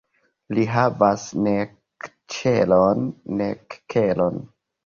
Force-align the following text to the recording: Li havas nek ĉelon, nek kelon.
Li 0.59 0.63
havas 0.75 1.25
nek 1.49 2.09
ĉelon, 2.37 3.07
nek 3.43 3.81
kelon. 3.97 4.43